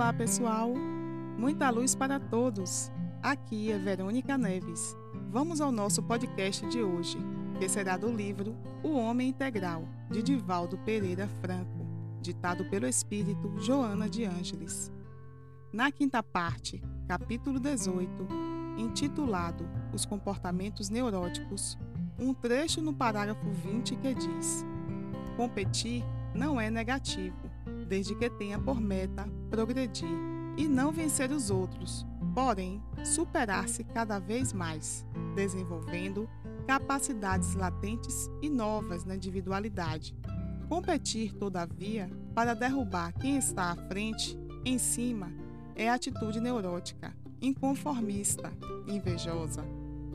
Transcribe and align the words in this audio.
Olá, 0.00 0.14
pessoal! 0.14 0.72
Muita 1.36 1.68
luz 1.68 1.94
para 1.94 2.18
todos! 2.18 2.90
Aqui 3.22 3.70
é 3.70 3.76
Verônica 3.76 4.38
Neves. 4.38 4.96
Vamos 5.28 5.60
ao 5.60 5.70
nosso 5.70 6.02
podcast 6.02 6.66
de 6.68 6.82
hoje, 6.82 7.18
que 7.58 7.68
será 7.68 7.98
do 7.98 8.10
livro 8.10 8.56
O 8.82 8.94
Homem 8.94 9.28
Integral, 9.28 9.86
de 10.10 10.22
Divaldo 10.22 10.78
Pereira 10.78 11.28
Franco, 11.42 11.86
ditado 12.22 12.64
pelo 12.70 12.86
espírito 12.86 13.54
Joana 13.58 14.08
de 14.08 14.24
Ângeles. 14.24 14.90
Na 15.70 15.92
quinta 15.92 16.22
parte, 16.22 16.82
capítulo 17.06 17.60
18, 17.60 18.10
intitulado 18.78 19.68
Os 19.92 20.06
Comportamentos 20.06 20.88
Neuróticos, 20.88 21.76
um 22.18 22.32
trecho 22.32 22.80
no 22.80 22.94
parágrafo 22.94 23.50
20 23.50 23.96
que 23.96 24.14
diz: 24.14 24.64
Competir 25.36 26.02
não 26.34 26.58
é 26.58 26.70
negativo 26.70 27.49
desde 27.90 28.14
que 28.14 28.30
tenha 28.30 28.56
por 28.56 28.80
meta 28.80 29.28
progredir 29.50 30.08
e 30.56 30.68
não 30.68 30.92
vencer 30.92 31.32
os 31.32 31.50
outros, 31.50 32.06
porém 32.32 32.80
superar-se 33.04 33.82
cada 33.82 34.20
vez 34.20 34.52
mais, 34.52 35.04
desenvolvendo 35.34 36.30
capacidades 36.68 37.54
latentes 37.54 38.30
e 38.40 38.48
novas 38.48 39.04
na 39.04 39.16
individualidade. 39.16 40.16
Competir, 40.68 41.34
todavia, 41.34 42.08
para 42.32 42.54
derrubar 42.54 43.12
quem 43.12 43.36
está 43.36 43.72
à 43.72 43.76
frente, 43.88 44.38
em 44.64 44.78
cima, 44.78 45.32
é 45.74 45.88
atitude 45.88 46.40
neurótica, 46.40 47.12
inconformista, 47.42 48.52
invejosa, 48.86 49.64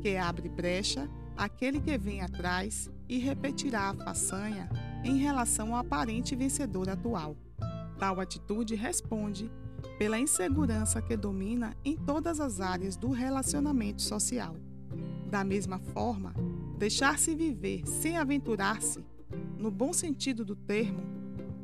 que 0.00 0.16
abre 0.16 0.48
brecha 0.48 1.06
àquele 1.36 1.80
que 1.80 1.98
vem 1.98 2.22
atrás 2.22 2.90
e 3.06 3.18
repetirá 3.18 3.90
a 3.90 3.94
façanha 3.94 4.70
em 5.04 5.18
relação 5.18 5.74
ao 5.74 5.80
aparente 5.80 6.34
vencedor 6.34 6.88
atual. 6.88 7.36
Tal 7.98 8.20
atitude 8.20 8.74
responde 8.74 9.50
pela 9.98 10.18
insegurança 10.18 11.02
que 11.02 11.16
domina 11.16 11.76
em 11.84 11.96
todas 11.96 12.38
as 12.38 12.60
áreas 12.60 12.96
do 12.96 13.10
relacionamento 13.10 14.02
social. 14.02 14.54
Da 15.28 15.42
mesma 15.42 15.78
forma, 15.78 16.32
deixar-se 16.78 17.34
viver 17.34 17.86
sem 17.86 18.16
aventurar-se, 18.16 19.04
no 19.58 19.70
bom 19.70 19.92
sentido 19.92 20.44
do 20.44 20.54
termo, 20.54 21.00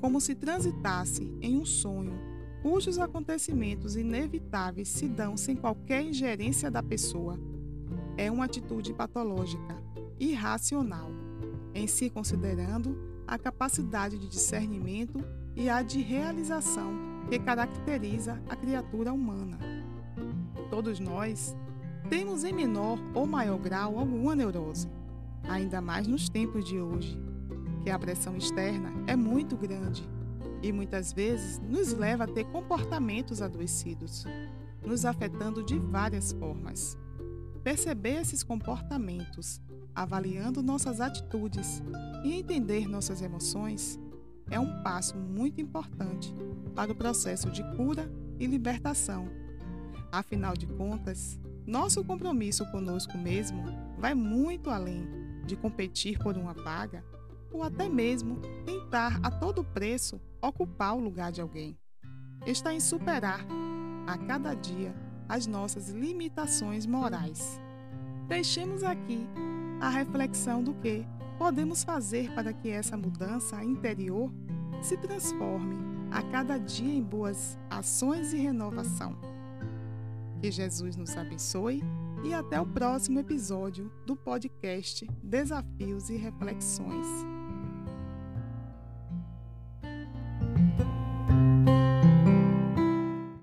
como 0.00 0.20
se 0.20 0.34
transitasse 0.34 1.30
em 1.40 1.56
um 1.56 1.64
sonho, 1.64 2.18
cujos 2.62 2.98
acontecimentos 2.98 3.94
inevitáveis 3.94 4.88
se 4.88 5.06
dão 5.08 5.36
sem 5.36 5.54
qualquer 5.54 6.02
ingerência 6.02 6.70
da 6.70 6.82
pessoa, 6.82 7.38
é 8.16 8.30
uma 8.30 8.46
atitude 8.46 8.92
patológica, 8.94 9.76
irracional, 10.18 11.10
em 11.74 11.86
si 11.86 12.08
considerando 12.08 12.96
a 13.26 13.38
capacidade 13.38 14.18
de 14.18 14.28
discernimento 14.28 15.22
e 15.54 15.68
a 15.68 15.82
de 15.82 16.00
realização 16.00 16.92
que 17.28 17.38
caracteriza 17.38 18.40
a 18.48 18.56
criatura 18.56 19.12
humana. 19.12 19.58
Todos 20.70 20.98
nós 20.98 21.56
temos 22.08 22.44
em 22.44 22.52
menor 22.52 22.98
ou 23.14 23.26
maior 23.26 23.58
grau 23.58 23.98
alguma 23.98 24.34
neurose, 24.34 24.88
ainda 25.48 25.80
mais 25.80 26.06
nos 26.06 26.28
tempos 26.28 26.64
de 26.64 26.80
hoje, 26.80 27.18
que 27.82 27.90
a 27.90 27.98
pressão 27.98 28.36
externa 28.36 28.92
é 29.06 29.16
muito 29.16 29.56
grande 29.56 30.02
e 30.62 30.72
muitas 30.72 31.12
vezes 31.12 31.58
nos 31.58 31.92
leva 31.92 32.24
a 32.24 32.28
ter 32.28 32.44
comportamentos 32.44 33.42
adoecidos, 33.42 34.24
nos 34.84 35.04
afetando 35.04 35.64
de 35.64 35.78
várias 35.78 36.32
formas. 36.32 36.96
Perceber 37.64 38.20
esses 38.20 38.42
comportamentos, 38.42 39.60
avaliando 39.94 40.62
nossas 40.62 41.00
atitudes 41.00 41.82
e 42.24 42.32
entender 42.32 42.88
nossas 42.88 43.22
emoções 43.22 43.98
é 44.52 44.60
um 44.60 44.82
passo 44.82 45.16
muito 45.16 45.60
importante 45.60 46.32
para 46.74 46.92
o 46.92 46.94
processo 46.94 47.50
de 47.50 47.62
cura 47.74 48.08
e 48.38 48.46
libertação. 48.46 49.28
Afinal 50.12 50.54
de 50.54 50.66
contas, 50.66 51.40
nosso 51.66 52.04
compromisso 52.04 52.70
conosco 52.70 53.16
mesmo 53.16 53.64
vai 53.98 54.14
muito 54.14 54.68
além 54.68 55.08
de 55.46 55.56
competir 55.56 56.18
por 56.18 56.36
uma 56.36 56.52
vaga 56.52 57.02
ou 57.50 57.62
até 57.62 57.88
mesmo 57.88 58.40
tentar 58.66 59.18
a 59.22 59.30
todo 59.30 59.64
preço 59.64 60.20
ocupar 60.40 60.94
o 60.94 61.00
lugar 61.00 61.32
de 61.32 61.40
alguém. 61.40 61.78
Está 62.46 62.74
em 62.74 62.80
superar 62.80 63.46
a 64.06 64.18
cada 64.18 64.54
dia 64.54 64.94
as 65.28 65.46
nossas 65.46 65.88
limitações 65.88 66.84
morais. 66.84 67.58
Deixemos 68.28 68.82
aqui 68.82 69.26
a 69.80 69.88
reflexão 69.88 70.62
do 70.62 70.74
que 70.74 71.06
podemos 71.42 71.82
fazer 71.82 72.32
para 72.36 72.52
que 72.52 72.70
essa 72.70 72.96
mudança 72.96 73.64
interior 73.64 74.32
se 74.80 74.96
transforme 74.96 75.74
a 76.08 76.22
cada 76.22 76.56
dia 76.56 76.94
em 76.94 77.02
boas 77.02 77.58
ações 77.68 78.32
e 78.32 78.36
renovação. 78.36 79.18
Que 80.40 80.52
Jesus 80.52 80.94
nos 80.94 81.16
abençoe 81.16 81.82
e 82.22 82.32
até 82.32 82.60
o 82.60 82.66
próximo 82.66 83.18
episódio 83.18 83.90
do 84.06 84.14
podcast 84.14 85.04
Desafios 85.20 86.10
e 86.10 86.16
Reflexões. 86.16 87.31